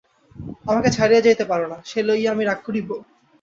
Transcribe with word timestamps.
আমাকে 0.65 0.89
ছাড়িয়া 0.91 1.21
যাইতে 1.21 1.43
পার 1.45 1.61
না, 1.71 1.77
সে 1.85 1.99
লইয়া 2.07 2.29
আমি 2.33 2.43
রাগ 2.45 2.59
করিব? 2.67 2.89